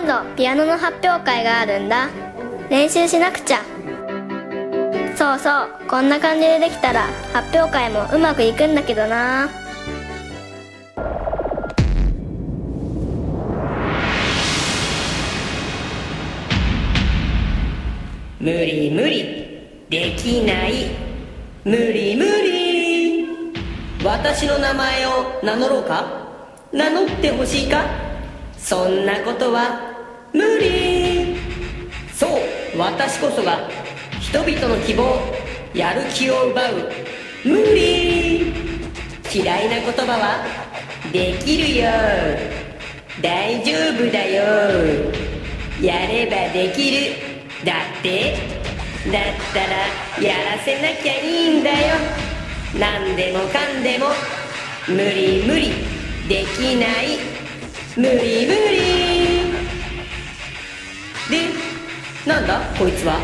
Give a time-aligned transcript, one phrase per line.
[0.00, 2.08] 今度ピアノの発表会があるんだ。
[2.70, 3.58] 練習しなくちゃ。
[5.16, 5.88] そうそう。
[5.88, 9.48] こんな感じでできたら発表会もうまくいくんだけどな。
[18.38, 20.90] 無理無理できない。
[21.64, 23.26] 無理無理。
[24.04, 26.04] 私の名前を名乗ろうか？
[26.72, 27.84] 名乗ってほしいか？
[28.56, 29.87] そんなことは
[30.32, 31.36] 無理。
[32.14, 33.68] そう私こそが
[34.20, 35.20] 人々の希望
[35.74, 36.92] やる気を奪う。
[37.44, 38.52] 無理。
[39.32, 40.44] 嫌いな言葉は
[41.12, 41.90] できるよ。
[43.22, 44.44] 大丈夫だよ。
[45.80, 47.16] やればできる。
[47.64, 48.36] だって
[49.10, 49.22] だっ
[49.52, 51.96] たらやらせなきゃいいんだよ。
[52.78, 54.06] 何でもかんでも
[54.86, 55.70] 無理無理
[56.28, 57.18] できない。
[57.96, 59.17] 無理無理。
[61.30, 61.50] で
[62.26, 62.60] なんだ？
[62.78, 63.20] こいつは？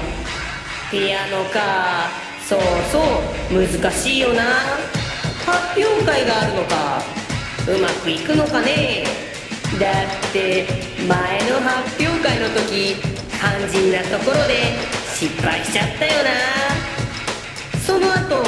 [0.90, 2.08] ピアノか。
[2.46, 2.60] そう
[2.92, 3.02] そう。
[3.54, 4.42] 難しいよな。
[5.46, 7.02] 発表会があるのか。
[7.66, 9.04] うまくいくのかね。
[9.80, 10.66] だって
[11.08, 12.96] 前の発表会の時
[13.32, 14.76] 肝心なところで
[15.12, 16.30] 失敗しちゃったよな。
[17.80, 18.44] その後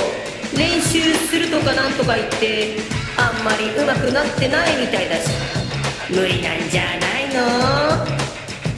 [0.57, 2.77] 練習するとかなんとか言って
[3.17, 5.31] あんまり上手くなってないみたいだし。
[6.11, 8.26] 無理なんじゃないの？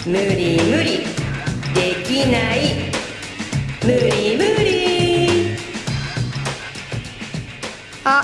[0.07, 0.99] 無理無理
[1.75, 2.91] できない
[3.85, 5.57] 無理無理
[8.05, 8.23] あ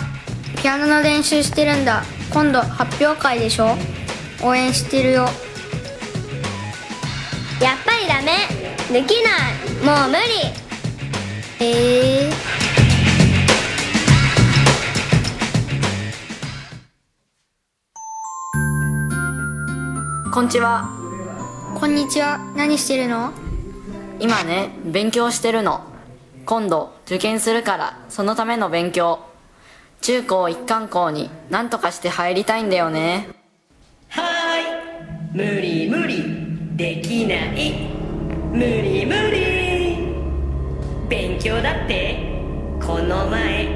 [0.62, 3.76] ピアノの練習してるんだ今度発表会でしょ
[4.42, 5.22] 応援してるよ
[7.60, 8.48] やっぱりダメ
[8.92, 10.64] できないもう無理
[11.60, 21.03] えー、こんにちは
[21.84, 22.38] こんにちは。
[22.56, 23.34] 何してるの？
[24.18, 25.82] 今ね勉強してるの。
[26.46, 29.18] 今度受験するからそのための勉強。
[30.00, 33.28] 中高一貫校に何とかして入りたいんだよね。
[34.08, 35.54] はーい。
[35.54, 36.24] 無理無理。
[36.74, 37.74] できない。
[38.50, 40.08] 無理無理。
[41.10, 42.16] 勉強だって
[42.80, 43.66] この前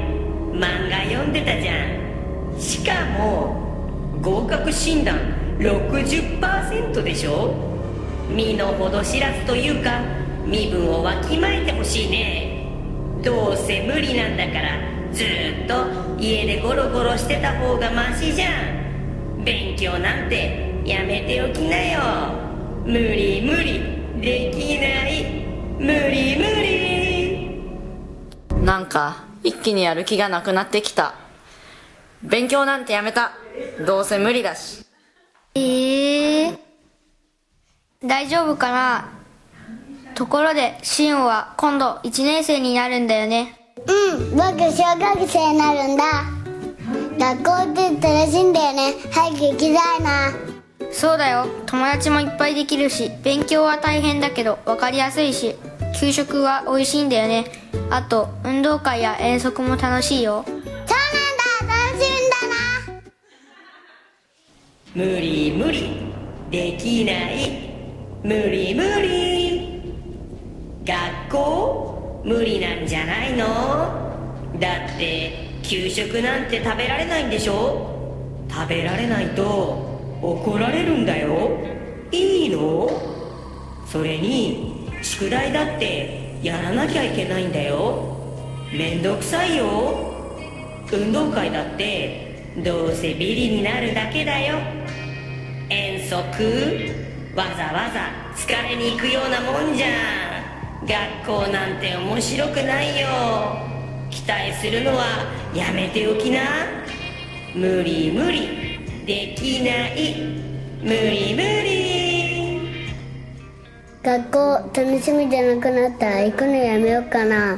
[0.51, 1.73] 漫画読んでたじゃ
[2.55, 2.59] ん。
[2.59, 5.15] しかも合格診断
[5.59, 7.68] 60%でしょ？
[8.29, 10.01] 身の程知らずというか
[10.45, 12.67] 身分をわきまえてほしいね。
[13.23, 14.79] どうせ無理なんだから
[15.11, 19.43] ずーっと家でゴロゴロしてた方がマシじゃん。
[19.43, 21.99] 勉強なんてやめておきなよ。
[22.85, 23.81] 無理無理
[24.21, 25.23] できない。
[25.79, 26.43] 無理無
[28.59, 28.65] 理。
[28.65, 31.15] なんか一気にやる気がなくなってきた。
[32.21, 33.31] 勉強なんてやめた。
[33.85, 34.85] どうせ無理だし。
[35.55, 36.57] えー、
[38.05, 39.09] 大丈夫かな？
[40.15, 43.55] ところでシオンは今度1年生になるんだよね。
[43.85, 46.05] うん僕小学生になるんだ。
[47.19, 48.93] 学校って楽しいんだよね。
[49.11, 50.31] 早く行きたいな
[50.93, 51.45] そうだよ。
[51.65, 55.57] 友達もいっぱいできるし勉強は大変だけど分かりやすいし
[55.99, 57.51] 給食は美味しいんだよね。
[57.89, 60.45] あと運動会や遠足も楽しいよ。
[60.47, 61.75] そうなんだ。
[61.75, 62.09] 楽し
[64.95, 65.13] みだな。
[65.13, 65.99] 無理無理。
[66.49, 67.68] できない
[68.23, 69.81] 無理無理。
[70.85, 73.45] 学校無理なんじゃないの？
[74.59, 78.45] だって給食なんて食べられないんでしょ？
[78.49, 81.59] 食べられないと怒られるんだよ。
[82.11, 82.89] いいの？
[83.85, 88.17] それに宿題だってやらなきゃいけないんだよ。
[88.73, 90.11] めんどくさいよ。
[90.91, 94.57] 運動会だってどうせビリになるだけだよ。
[95.69, 96.98] 遠足。
[97.39, 100.85] わざわざ疲れに行くようなもんじゃん。
[100.85, 103.07] 学校なんて面白くないよ。
[104.09, 105.23] 期待するのは
[105.55, 106.41] やめておきな。
[107.55, 109.05] 無理無理。
[109.05, 110.17] できない。
[110.83, 112.59] 無理無理。
[114.03, 117.57] 学校楽しみじゃなくなったら行くのやめようかな。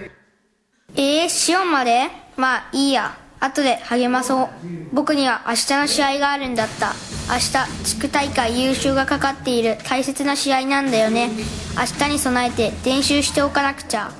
[0.95, 2.07] えー、シオンまで？
[2.37, 3.17] まあいいや。
[3.39, 4.49] 後で励まそう。
[4.93, 6.93] 僕には明日の試合があるんだった
[7.29, 7.51] 明日
[7.85, 11.29] 地区大会優勝がかかっている大切な試合なんだよね。
[11.77, 14.11] 明日に備えて練習しておかなくちゃ。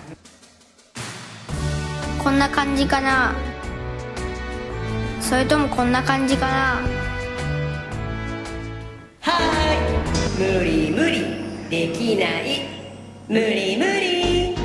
[2.24, 3.34] こんな感じかな。
[5.20, 6.54] それともこんな感じかな。
[9.22, 10.58] はーい。
[10.58, 11.42] 無理無理。
[11.70, 12.66] できない。
[13.28, 14.56] 無理無理。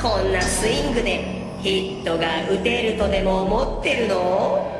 [0.00, 4.70] こんなスイングでヒットが打てるとでも思ってるの？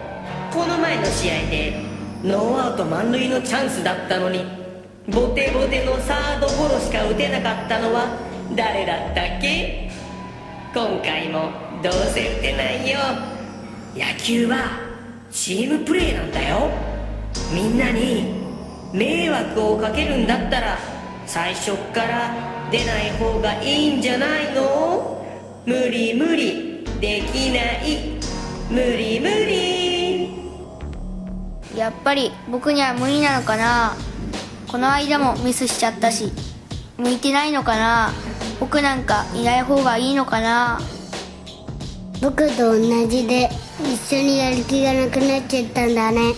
[0.53, 1.84] この前の試合で
[2.25, 4.47] ノーアウト満塁のチャンスだったのに。
[5.09, 8.19] ボテボテのサードゴロしか打てなかったのは
[8.57, 9.91] 誰だったっけ？
[10.73, 11.51] 今回も
[11.83, 12.99] どうせ打てないよ。
[13.95, 14.81] 野球は
[15.31, 16.71] チームプレーなんだよ。
[17.53, 18.43] みんなに
[18.95, 20.79] 迷惑をかけるんだったら
[21.27, 22.35] 最初っから
[22.73, 25.23] 出ない方がいいんじゃないの？
[25.67, 28.19] 無理無理できない。
[28.71, 29.74] 無理無理。
[31.77, 33.95] やっぱり僕には無理なのかな。
[34.71, 36.33] この間もミスしちゃったし
[36.99, 38.13] 向いてないのかな。
[38.61, 40.81] 僕なんかいない方がいいのかな。
[42.21, 43.51] 僕と同じで
[43.81, 46.35] 一緒にやる気がなくなっちゃったんだね。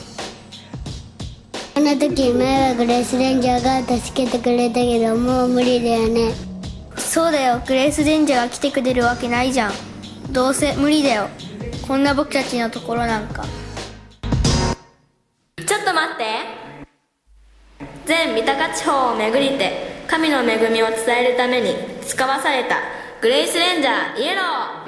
[1.77, 6.33] あの時迷惑レスレンジャーが助けてくれたけどもう無理だよね。
[6.97, 7.61] そうだよ。
[7.67, 9.73] グレースデンジャーが来てくれるわけないじゃん。
[10.33, 11.29] どうせ無理だよ。
[11.87, 13.44] こんな僕たちのところなんか
[18.06, 21.75] 全三鷹地方を巡りて神の恵みを伝えるために
[22.06, 22.76] 使わされた
[23.20, 24.87] グレイスレンジャーイエロー。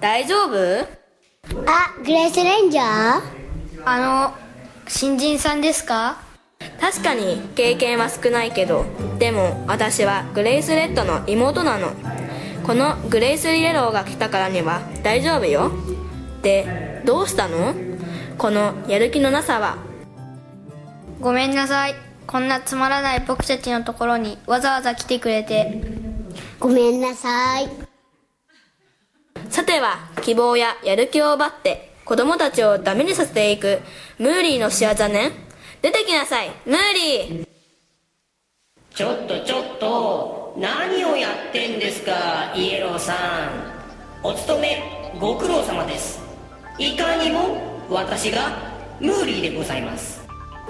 [0.00, 0.86] 大丈夫？
[1.66, 3.20] あグレースレンジャー？
[3.84, 4.34] あの
[4.86, 6.27] 新人さんですか？
[6.80, 8.86] 確かに経験は少ないけど
[9.18, 11.92] でも私はグレイスレッドの妹なの。
[12.64, 15.72] このグレイスイエローが来たからには大丈夫よ。
[16.42, 17.74] でどうしたの？
[18.36, 19.78] このやる気のなさは。
[21.20, 21.94] ごめんなさい。
[22.26, 25.82] こんなつまらない僕たちのところにわざわざ来てくれて。
[26.60, 27.68] ごめんなさい。
[29.48, 33.80] さては希望ややる気を奪って子供たちをダメにさせていく
[34.18, 35.32] ムーリーの仕業ね
[35.80, 36.50] 出てきなさい。
[36.66, 37.48] ムーリー
[38.94, 44.26] ちょっとちょっと何をやってんですかイエローさん。
[44.26, 46.20] お勤めご苦労様です。
[46.78, 48.58] いかにも私が
[49.00, 50.26] ムーリーでございます。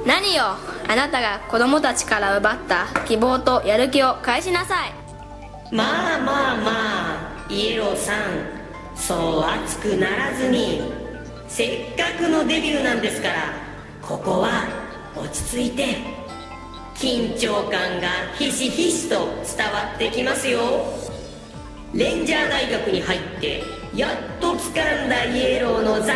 [0.07, 0.43] 何よ。
[0.87, 4.93] あなたが子供たちから奪った希望とやる気を返しなさい。
[5.75, 8.59] まあまあまあイエローさん。
[8.95, 10.83] そう熱くならずに
[11.47, 13.35] せっかくのデビューなんですから
[14.03, 16.19] ここは落ち着いて。
[16.99, 20.59] 緊張感がひしひしと伝わってきますよ。
[21.95, 23.63] レンジャー大学に入って
[23.95, 26.13] やっと掴んだイエローの座。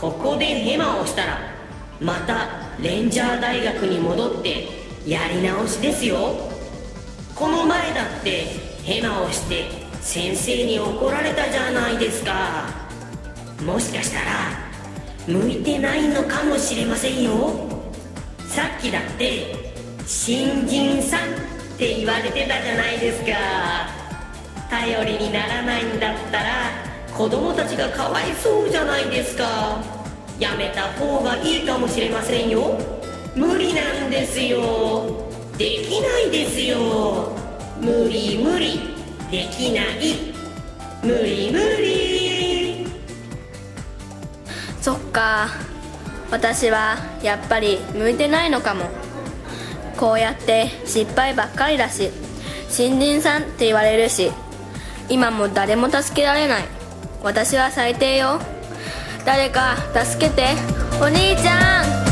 [0.00, 1.40] ここでヘマをしたら
[2.00, 2.46] また
[2.80, 4.68] レンジャー大学に戻って
[5.04, 6.16] やり直しですよ。
[7.34, 8.44] この前だって
[8.84, 9.64] ヘマをして
[10.00, 12.70] 先生に怒られたじゃないですか。
[13.64, 14.32] もしかしたら
[15.26, 17.81] 向いてないのかもしれませんよ。
[18.52, 19.72] さっきだって
[20.04, 21.22] 新人さんっ
[21.78, 23.32] て言われてたじゃないですか。
[24.68, 26.70] 頼りにならないんだったら
[27.16, 29.82] 子供たちがかわいそうじゃないですか。
[30.38, 32.78] やめた方がいいかもしれませんよ。
[33.34, 35.30] 無理なんですよ。
[35.56, 37.32] できないですよ。
[37.80, 38.80] 無理無理。
[39.30, 40.34] できない。
[41.02, 42.86] 無理無理。
[44.82, 45.71] そっか。
[46.32, 48.86] 私はやっぱり向いてないのかも。
[49.98, 52.10] こうやって失敗ばっかりだし
[52.70, 54.32] 新人さんって言われるし
[55.10, 56.64] 今も誰も助けられない。
[57.22, 58.40] 私は最低よ。
[59.26, 60.46] 誰か助けて
[61.00, 62.02] お兄ちゃん。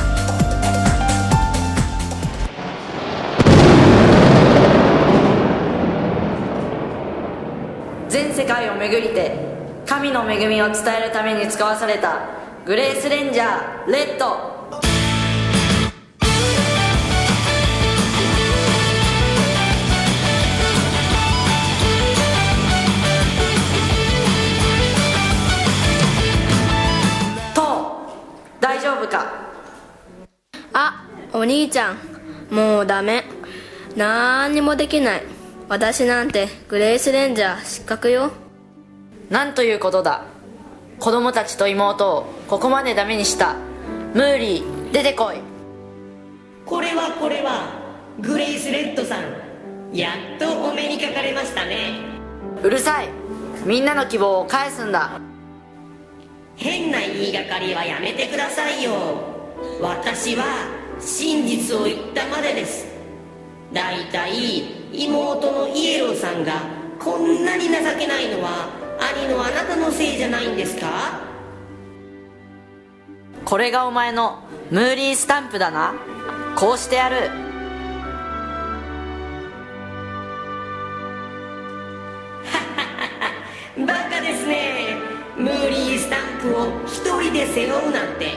[8.11, 9.35] 全世界を巡りて
[9.87, 14.26] 神の恵みを伝えるために使わされたグレースレンジャーレッド。
[27.55, 29.26] トー大丈夫か？
[30.75, 31.97] あお兄ちゃん。
[32.50, 33.25] もうダメ。
[33.97, 35.23] なんにもできない。
[35.69, 38.31] 私なんてグレースレンジャー失格よ。
[39.31, 40.25] なんということだ
[41.00, 43.54] 子供たちと妹をここまでダメにした。
[44.12, 45.37] ムーリー出てこい。
[46.66, 47.73] これはこれは
[48.21, 49.97] グレイス・レッドさん。
[49.97, 52.00] やっとお目にかかれましたね。
[52.62, 53.09] うるさい。
[53.64, 55.19] みんなの希望を返すんだ。
[56.57, 58.92] 変な言いがかりはやめてくださいよ。
[59.80, 60.45] 私は
[61.00, 62.87] 真実を言ったまでです。
[63.73, 66.61] だいたい妹のイエローさんが
[66.99, 71.21] こんなに情けないのは兄のあなたのせいじゃないんですか？
[73.45, 74.38] これがお前の
[74.71, 75.95] ムーリースタンプだな。
[76.57, 77.30] こうしてやる。
[83.87, 84.97] バカですね。
[85.37, 88.35] ムーリースタンプを一人で背負うなんて。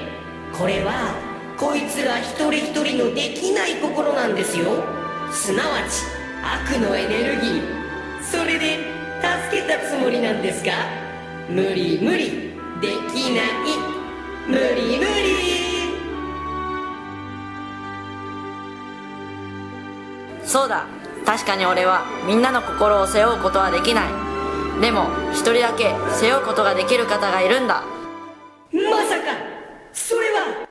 [0.58, 1.14] これは
[1.58, 4.84] こいつら一人一人のできない心なんですよ。
[5.32, 6.06] すなわち
[6.44, 7.64] 悪のエネルギー。
[8.24, 8.93] それで
[9.64, 10.72] けたつもりなんですか？
[11.50, 12.54] 無理無理。
[12.82, 13.46] できない。
[14.48, 15.10] 無理無理。
[20.46, 20.86] そうだ。
[21.26, 24.08] 確かに俺はみんなの心を背負うことはできない。
[24.82, 27.84] でも一人だけ背負うことができる方がいるんだ。
[28.74, 29.38] まさか。
[29.94, 30.68] それは。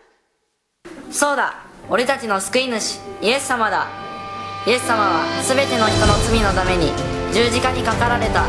[1.11, 1.55] そうだ。
[1.89, 3.87] 俺たちの救い主イエス様だ。
[4.67, 6.93] イエス様は全ての人の罪のために
[7.33, 8.45] 十字架にかかられた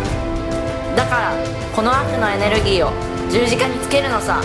[0.95, 1.33] だから
[1.75, 2.91] この悪のエネルギーを
[3.31, 4.41] 十字架につけるのさ。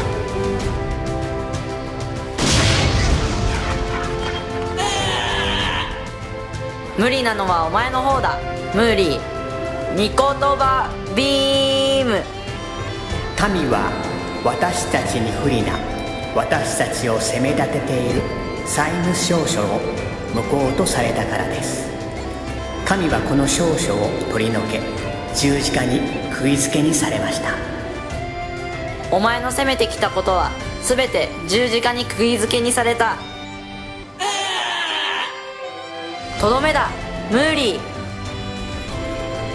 [6.99, 8.39] 無理なのはお前の方だ。
[8.75, 9.21] 無理。
[9.95, 12.23] ニコトバビーム。
[13.37, 13.91] 神は
[14.45, 15.79] 私たちに不利な
[16.35, 18.23] 私たちを責め立てている
[18.67, 19.81] 債務証書を
[20.35, 21.89] 無効とされたからです。
[22.85, 25.08] 神はこの証書を取り除け
[25.39, 26.01] 十字架に
[26.33, 27.55] 釘付けにされました。
[29.13, 30.51] お前の責めてきたことは
[30.83, 33.17] 全て十字架に釘付けにされた。
[36.41, 36.89] とどめだ
[37.31, 37.81] ムーリー。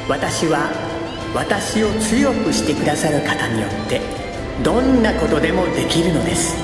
[0.08, 0.72] 私は
[1.36, 4.00] 私を強くしてくださる方によって
[4.64, 6.56] どんなことでもできるのです。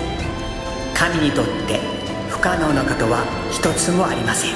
[0.94, 1.82] 神にとって
[2.30, 4.52] 不可能なことは一つもありません。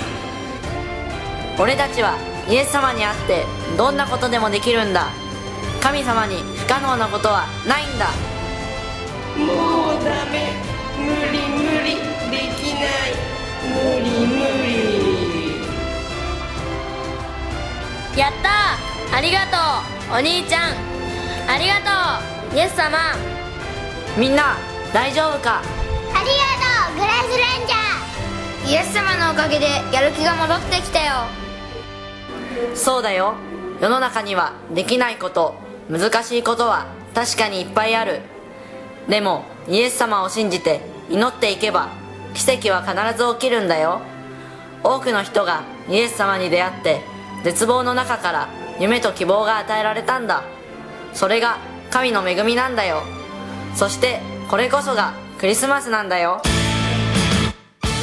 [1.60, 2.16] 俺たちは
[2.50, 3.46] イエス様にあって
[3.78, 5.10] どんなことでもできるんだ。
[5.82, 8.08] 神様に不可能なことはないんだ。
[9.38, 10.54] もうダメ。
[10.98, 11.96] 無理無理
[12.32, 13.16] できない。
[13.66, 14.34] 無理無
[14.64, 14.74] 理。
[18.18, 19.18] やったー。
[19.18, 19.58] ありがと
[20.12, 20.76] うお兄ちゃん。
[21.50, 21.90] ありがと
[22.56, 23.16] うイエス様。
[24.18, 24.58] みんな
[24.94, 25.62] 大丈夫か？
[25.62, 25.70] あり
[26.14, 26.28] がと
[26.94, 28.72] うグレースレンジャー。
[28.72, 31.26] イエス様のおかげでやる気が戻ってきたよ
[32.76, 33.36] そうだよ。
[33.82, 35.56] 世の中にはできないこと
[35.90, 38.22] 難しいことは確かにいっぱいある。
[39.10, 41.90] でもイエス様を信じて祈っていけば
[42.34, 44.02] 奇跡は必ず起きるんだよ。
[44.84, 47.02] 多くの人がイエス様に出会って
[47.44, 48.48] 絶望の中から
[48.80, 50.44] 夢と希望が与えられたんだ。
[51.14, 51.58] それが
[51.90, 53.04] 神の恵みなんだよ。
[53.76, 54.20] そして
[54.50, 56.42] これこそがクリスマスなんだよ。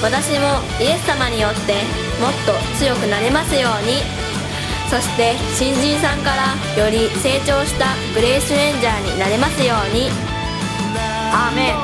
[0.03, 0.47] 私も
[0.81, 1.75] イエス様によって
[2.21, 4.20] もっと強くなれますように。
[4.91, 10.11] そして新人さんからより成長したグレースレンジャーになれますように。
[11.33, 11.75] アーメン。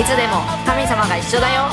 [0.00, 1.70] いつでも神様が一緒だよ。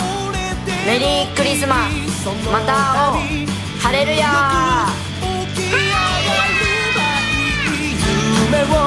[0.86, 2.27] メリークリスマス。
[2.51, 3.48] また会おう。
[3.81, 5.07] ハレルヤー。
[8.46, 8.87] 夢を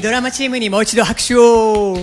[0.00, 1.96] ドラマチームにもう一度拍手を。